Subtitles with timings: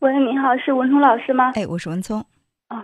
[0.00, 1.52] 喂，你好，是文聪老师吗？
[1.54, 2.24] 哎，我是文聪。
[2.68, 2.82] 啊，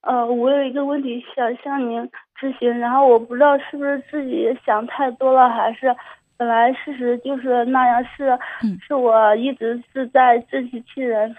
[0.00, 2.00] 呃，我有一个问题想向您
[2.40, 5.94] 咨询，然后我不知道是不是自己想太多了，还是
[6.38, 8.30] 本来事实就是那样，是
[8.62, 11.36] 嗯是我一直是在自欺欺人。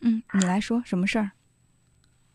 [0.00, 1.30] 嗯，你来说什么事儿？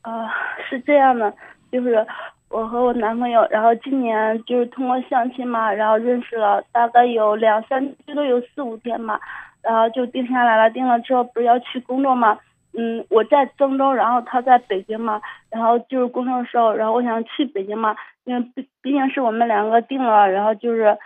[0.04, 0.32] 啊，
[0.70, 1.34] 是这样的，
[1.70, 2.08] 就是
[2.48, 9.20] 我和我男朋友，然后今年就是通过相亲嘛，然后认识了大概有两三，最多有四五天嘛，
[9.62, 10.70] 然后就定下来了。
[10.70, 12.40] 定了之后不是要去工作嘛，
[12.74, 20.98] 嗯，我在郑州，然后他在北京嘛，然后就是工作的时候，然后我想去北京嘛，因为毕毕竟是我们两个定了，然后就是，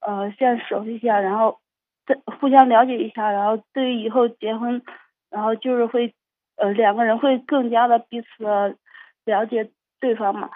[0.00, 1.58] 呃，先熟悉一下，然后
[2.06, 4.82] 再互相了解一下，然后对于以后结婚，
[5.30, 6.14] 然后就是会。
[6.56, 8.44] 呃，两个人会更加的彼此
[9.24, 10.48] 了解对方嘛，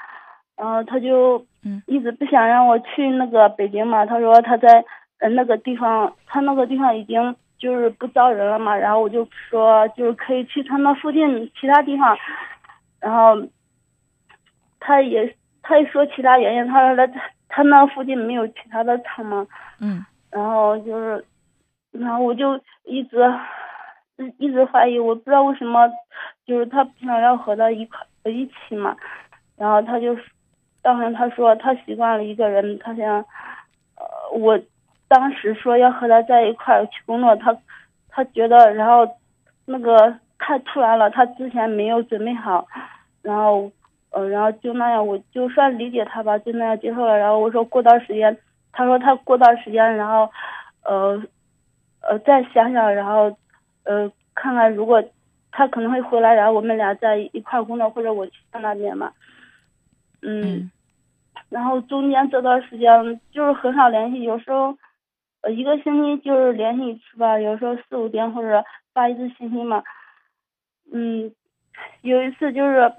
[0.57, 4.85] 然后他就嗯一直不想让我去那个北京嘛，他说他在
[5.19, 12.17] 呃那个地方，他那个地方已经就是不招人了嘛，然后我就说就是可以去他那附近其他地方，
[13.01, 13.37] 然后
[14.81, 17.13] 他也他也说其他原因，他说他
[17.49, 19.47] 他那附近没有其他的厂嘛，
[19.81, 21.25] 嗯然后就是，
[21.93, 23.19] 然后我就一直。
[24.39, 25.89] 一直怀疑，我不知道为什么，
[26.45, 28.97] 就是他平常要和他一块一起嘛，
[29.57, 30.17] 然后他就，
[30.83, 33.25] 当时他说他习惯了一个人，他想，
[33.95, 34.05] 呃，
[34.37, 34.59] 我
[35.09, 37.57] 当时说要和他在一块儿去工作，他
[38.09, 39.09] 他觉得，然后
[39.65, 42.67] 那个太突然了，他之前没有准备好，
[43.23, 43.71] 然后
[44.11, 47.19] 呃，然后就那样，我就算理解他吧，就那样接受了。
[47.19, 48.37] 然后我说过段时间，
[48.73, 50.31] 他说他过段时间，然后
[50.85, 51.23] 呃
[52.01, 53.37] 呃再想想，然后。
[53.85, 55.03] 呃，看看如果
[55.51, 59.11] 他可能会回来，然后我们俩在一块工作，或者我去他那边嘛。
[60.21, 60.71] 嗯，
[61.49, 64.77] 然后中间这段时间就是很少联系，有时候
[65.43, 69.83] 呃一个星期就是联系一次吧，有时候四五天或者发一次信息嘛。
[70.93, 71.33] 嗯，
[72.03, 72.93] 有一次就是，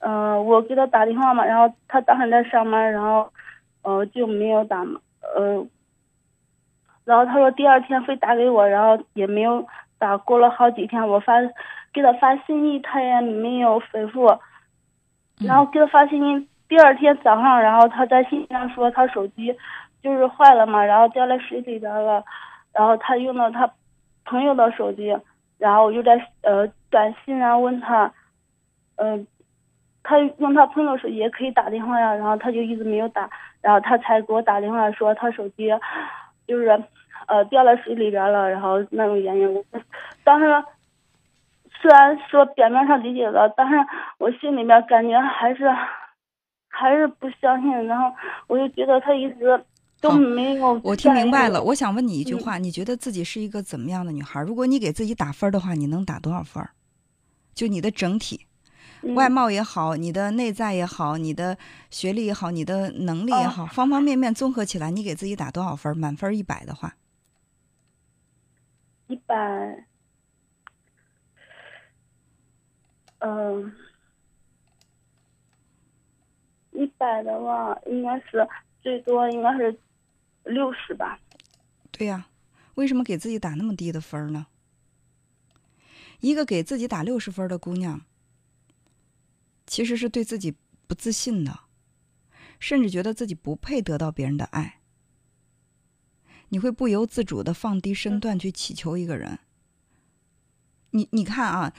[0.00, 3.32] 呃，我给他打电话嘛，然后他当时在上班，然后
[3.82, 5.00] 呃就没有打嘛，
[5.36, 5.66] 呃。
[7.04, 9.66] 然后他说第二天会打给我，然后也没有
[9.98, 10.16] 打。
[10.16, 11.34] 过了好几天，我发
[11.92, 14.38] 给他发信息，他也没有回复。
[15.40, 19.52] 然后给他发信息，第二天早上，然后他在信息上说他手机
[20.02, 22.24] 就是坏了嘛，然后掉在水里边了。
[22.72, 23.70] 然后他用了他
[24.24, 25.16] 朋友的手机，
[25.58, 28.12] 然后我就在呃短信上问他，
[28.96, 29.26] 嗯，
[30.02, 33.28] 他用他朋友手机也可以打电话呀，然后他就一直没有打，
[33.60, 35.70] 然后他才给我打电话说他手机。
[36.44, 36.68] 就是
[37.28, 39.64] 呃掉在水里边了，然后那种原因，
[40.24, 40.64] 当时
[41.80, 43.76] 虽然说表面上理解了，但是
[44.18, 45.72] 我心里面感觉还是
[46.68, 48.12] 还是不相信，然后
[48.48, 49.64] 我就觉得他一直
[50.02, 50.78] 都没有。
[50.82, 54.42] 我听明白了，我想问你一句话：你觉得自己是一个怎么样的女孩？
[54.42, 56.68] 如果你给自己打分的话，你能打多少分？
[57.54, 58.46] 就你的整体。
[59.14, 61.58] 外貌也好，你的内在也好，你的
[61.90, 65.96] 学历也好，你的能力也好，方方面面综合起来，你给自己打多少分？
[65.96, 66.94] 满分一百的话，
[69.08, 69.86] 一百，
[73.18, 73.72] 嗯，
[76.70, 78.48] 一百的话，应该是
[78.80, 79.76] 最多应该是
[80.44, 81.18] 六十吧。
[81.90, 82.28] 对呀，
[82.74, 84.46] 为什么给自己打那么低的分呢？
[86.20, 88.02] 一个给自己打六十分的姑娘。
[89.64, 90.54] 其实是对自己
[90.86, 91.60] 不自信的，
[92.58, 94.80] 甚至觉得自己不配得到别人的爱。
[96.48, 99.38] 你会不由自主的放低身段去祈求一个人。
[100.90, 101.72] 你你看啊，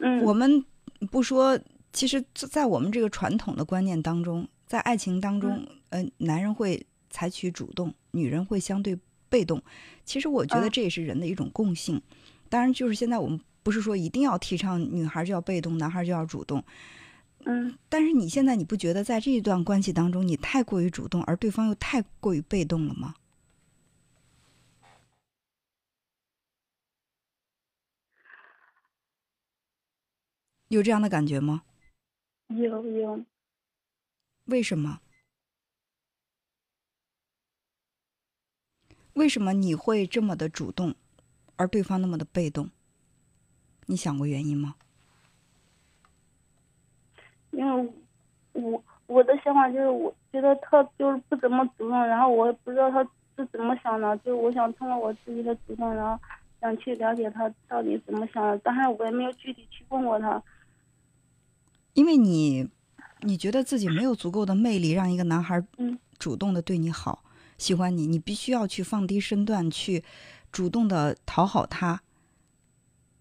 [0.00, 0.64] 嗯，我们
[1.10, 1.56] 不说，
[1.92, 9.62] 其实，在我们这个传统的观念当中，在爱情当中，呃，男人会采取主动，女人会相对被动。
[10.04, 12.02] 其实我觉得这也是人的一种共性。
[12.48, 16.64] 当然，就是现在我们不是说一定要提倡女孩就要被动，男孩就要主动。
[17.44, 23.14] 嗯，但是你现在你不觉得在这一段关系当中，你太过于主动，而对方又太过于被动了吗？
[30.68, 31.64] 有这样的感觉吗？
[32.48, 33.24] 有有。
[34.46, 35.00] 为什么？
[39.14, 40.94] 为什么你会这么的主动，
[41.56, 42.70] 而对方那么的被动？
[43.86, 44.74] 你想过原因吗？
[47.50, 47.92] 因为
[48.52, 53.02] 我我的想法就是，我觉得他就是不怎么主动，然后我也不知道他
[53.36, 56.18] 是怎么想的，就是我想通过我自己的主动，然后
[56.60, 60.42] 想去了解他到底怎么想的，但是我也没有具体去问过他。
[61.92, 62.66] 因为你，
[63.20, 67.22] 你觉得自己没有足够的魅力，让一个男孩嗯主动的对你好，
[67.62, 70.02] 喜欢你，你必须要去放低身段，去
[70.50, 72.02] 主动的讨好他，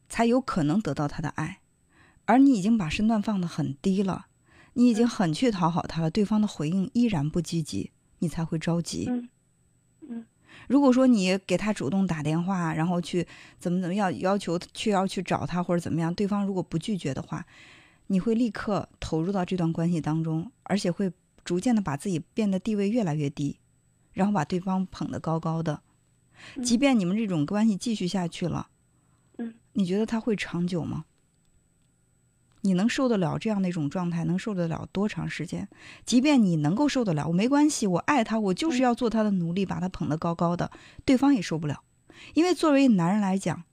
[0.10, 1.60] 才有可能得到他的爱，
[2.26, 4.26] 而你已经把身段放得很低了，
[4.74, 9.06] 你已经很去讨好他了，对方的回应依然不积极，你才会着急。
[9.08, 9.30] 嗯
[10.10, 10.26] 嗯
[10.68, 13.28] 如果说你给他主动打电话，然后去
[13.60, 17.46] 怎么怎么样要求去要去找他或者怎么样，对方如果不拒绝的话，
[18.08, 21.12] 你会立刻投入到这段关系当中，而且会
[21.46, 23.58] 逐渐的把自己变得地位越来越低，
[24.14, 25.82] 然后把对方捧得高高的。
[26.56, 28.70] 嗯即便你们这种关系继续下去了，
[29.38, 31.06] 嗯，你觉得他会长久吗？
[32.62, 34.24] 你能受得了这样的一种状态？
[34.24, 35.68] 能受得了多长时间？
[36.04, 40.72] 即便你能够受得了，我没关系，我爱他，我就是嗯要做他的奴隶，把他捧得高高的，
[41.06, 41.84] 对方也受不了。
[42.34, 43.64] 因为作为男人来讲，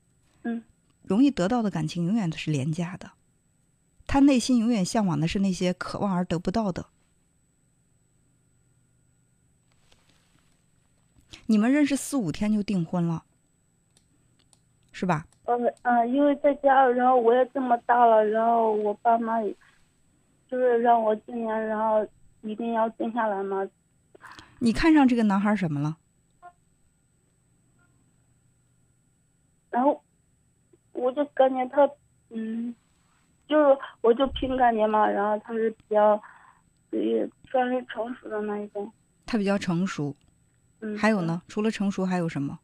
[0.42, 0.62] 嗯，
[1.02, 3.12] 容易得到的感情永远都是廉价的，
[4.06, 6.86] 他内心永远向往的是那些渴望而得不到的。
[11.50, 13.24] 你们认识四五天就订婚了，
[14.92, 15.26] 是吧？
[15.46, 19.50] 呃嗯，因为在家，然后我也这么大了，然后我爸妈也
[20.46, 22.06] 就是让我今年，然后
[22.42, 23.66] 一定要定下来嘛。
[24.58, 25.96] 你看上这个男孩什么了？
[29.70, 30.04] 然后
[30.92, 31.88] 我就感觉他，
[32.28, 32.74] 嗯，
[33.48, 36.22] 就是我就凭感觉嘛，然后他是比较，
[36.90, 38.92] 也算是成熟的那一种。
[39.24, 40.14] 他比较成熟，
[40.80, 41.42] 嗯，还有呢？
[41.48, 42.58] 除了成熟还有什么？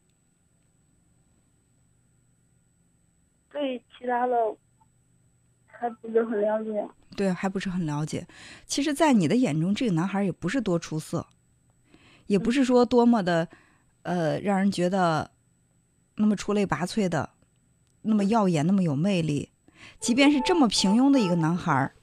[3.51, 4.35] 对其他的
[5.65, 6.87] 还不是很了解。
[7.15, 8.27] 对，还不是很了解。
[8.65, 11.25] 其实，在你的眼中，这个男孩也不是多出色，
[12.27, 13.47] 也不是说多么的，
[14.01, 15.31] 呃，让人觉得
[16.15, 17.29] 那么出类拔萃的，
[18.01, 19.51] 那么耀眼，那么有魅力。
[19.99, 21.95] 即便是这么平庸的一个男孩儿，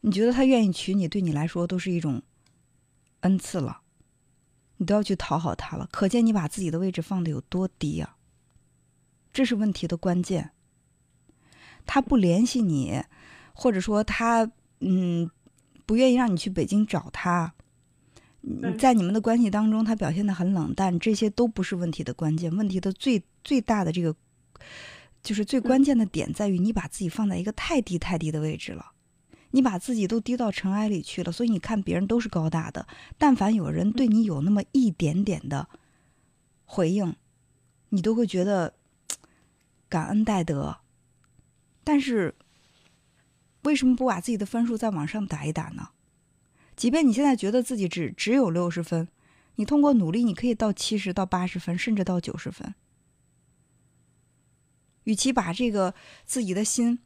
[0.00, 2.22] 你觉得他愿意娶你，对你来说都是一种
[3.20, 3.79] 恩赐了，
[4.80, 5.86] 你都要去讨好他了。
[5.92, 8.16] 可见你把自己的位置放的有多低啊、
[9.30, 10.52] 这是问题的关键。
[11.84, 13.02] 他不联系你，
[13.52, 14.50] 或者说他
[14.80, 15.30] 嗯
[15.84, 17.52] 不愿意让你去北京找他，
[18.78, 22.50] 在你们的关系当中，他表现的很冷淡，这些都不是问题的关键。
[22.56, 24.14] 问题的最最大的这个
[25.22, 28.92] 就是最关键的点在于你把自己放在一个太低太低的位置了。
[29.52, 32.86] 你把自己都低到尘埃里去了，所以你看别人都是高大的，
[33.18, 35.68] 但凡有人对你有那么一点点的
[36.64, 37.16] 回应，
[37.88, 38.74] 你都会觉得
[39.88, 40.78] 感恩戴德。
[41.82, 42.36] 但是，
[43.62, 45.88] 为什么不把自己的分数再往上打一打呢？
[46.76, 49.08] 即便你现在觉得自己只只有六十分，
[49.56, 52.74] 你通过努力，你可以到七十到八十分，甚至到九十分。
[55.04, 55.94] 与其把这个
[56.24, 57.00] 自己的心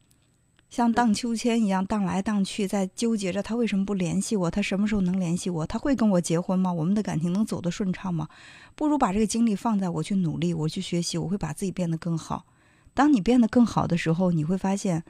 [0.69, 6.73] 像荡秋千一样荡来荡去，在纠结着他为什么不联系我，他什么时候能联系我，他会跟我结婚吗？
[6.73, 8.27] 我们的感情能走得顺畅吗？
[8.75, 12.45] 不如把这个精力放在我去努力，我去学习，我会把自己变得更好。
[12.93, 15.03] 当你变得更好的时候，你会发现，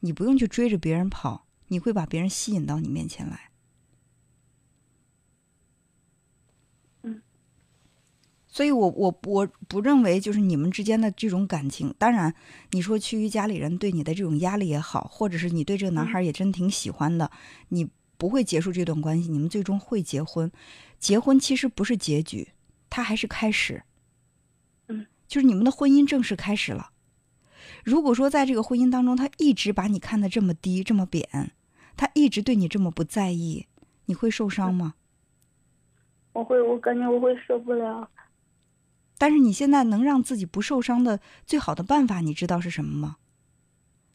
[0.00, 3.50] 你不用去追着别人跑，你会把别人吸引到你面前来。
[7.02, 7.22] 嗯，
[8.58, 11.94] 所以我我我不认为就是你们之间的这种感情。
[11.96, 12.34] 当然，
[12.72, 17.30] 你说趋于家里人对你的这种压力也好，或者是你对这个男孩也真挺喜欢的，
[17.68, 20.50] 你不会结束这段关系，你们最终会结婚。
[20.98, 22.48] 结婚其实不是结局，
[22.90, 23.84] 它还是开始。
[24.88, 26.90] 嗯，就是你们的婚姻正式开始了。
[27.84, 31.52] 如果说在这个婚姻当中，他一直把你看得这么低、这么扁，
[31.96, 33.68] 他一直对你这么不在意，
[34.06, 34.94] 你会受伤吗？
[36.32, 38.10] 我会，我感觉我会受不了。
[39.18, 43.16] 但是你现在能让自己不受伤的最好的办法，你知道是什么吗？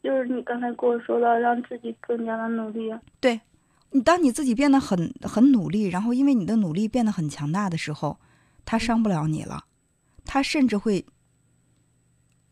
[0.02, 2.92] 就是你刚才跟我说的，让自己更加的努力。
[3.20, 3.40] 对，
[3.90, 8.18] 你当你自己变得很很努力，然后因为你的努力变得很强大的时候，
[8.64, 9.64] 他伤不了你了，
[10.24, 11.06] 他甚至会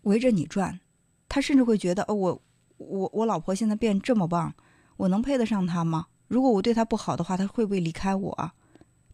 [0.03, 0.81] 围着你转，
[1.29, 2.43] 他甚至会觉得，哦，我
[2.79, 4.55] 我我老婆现在变这么棒，
[4.97, 6.07] 我能配得上她吗？
[6.29, 8.51] 如果我对她不好的话，她会不会离开我？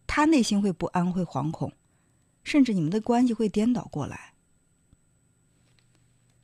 [0.07, 1.71] 他内心会不安，会惶恐，
[2.43, 4.33] 甚至你们的关系会颠倒过来。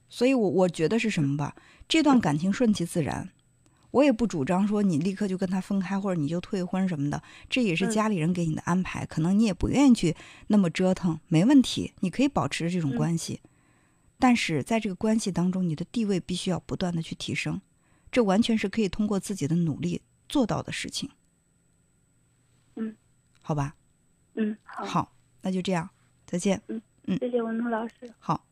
[0.08, 1.56] 所以我我觉得是什么吧？
[1.88, 3.32] 这段感情顺其自然，
[3.92, 7.92] 我也不主张说你立刻就跟他分开，或者你就退婚什么的，这也是嗯。
[7.92, 10.16] 家里人给你的安排，可能你也不愿意去
[10.48, 12.98] 那么折腾，没问题，你可以保持这种嗯。
[12.98, 13.42] 关系，
[14.18, 17.62] 但是在这个关系当中，你的地位必须要不断的去提升，
[18.10, 21.10] 这完全是可以通过自己的努力做到的事情。
[22.76, 22.96] 嗯，
[23.42, 23.76] 好吧，
[24.36, 25.14] 嗯，好，好，
[25.46, 25.88] 那就这样，
[26.26, 26.60] 再见。
[26.68, 26.82] 嗯
[27.20, 28.12] 谢谢文涛老师。
[28.18, 28.46] 好。